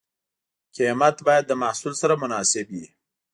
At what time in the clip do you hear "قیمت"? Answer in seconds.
0.77-1.15